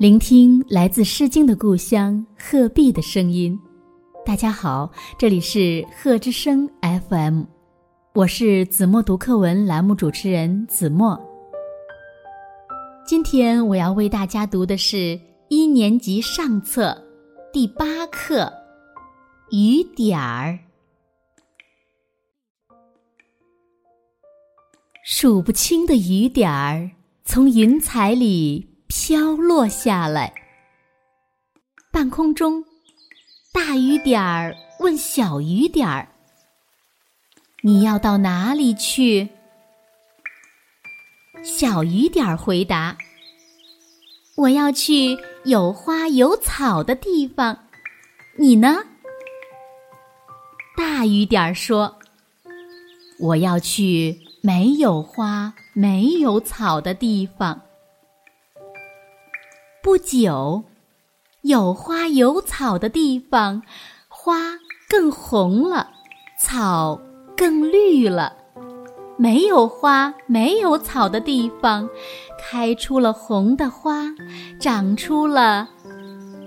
[0.00, 3.60] 聆听来自《诗经》的故乡鹤壁的声音。
[4.24, 7.42] 大家好，这里是鹤之声 FM，
[8.14, 11.20] 我是子墨读课文栏目主持人子墨。
[13.04, 16.96] 今天我要为大家读的是一年级上册
[17.52, 18.44] 第八课
[19.50, 20.52] 《雨点儿》。
[25.04, 26.90] 数不清的雨点儿
[27.22, 28.69] 从云彩里。
[29.10, 30.32] 飘落下来，
[31.90, 32.64] 半空中，
[33.52, 36.06] 大雨点儿问小雨点儿
[37.64, 39.28] ：“你要到哪里去？”
[41.42, 42.96] 小雨点儿回答
[44.38, 47.64] ：“我要去有花有草的地方。”
[48.38, 48.76] 你呢？
[50.76, 51.98] 大雨点儿说
[53.18, 57.60] ：“我要去没有花没有草的地方。”
[59.82, 60.62] 不久，
[61.40, 63.62] 有花有草的地方，
[64.08, 65.88] 花更红了，
[66.38, 67.00] 草
[67.34, 68.30] 更绿了；
[69.16, 71.88] 没有花没有草的地方，
[72.38, 74.04] 开出了红的花，
[74.60, 75.66] 长出了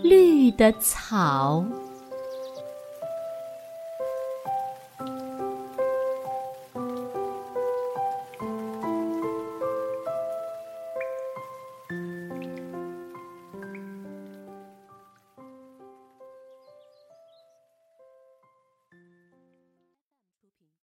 [0.04, 1.66] 绿的草。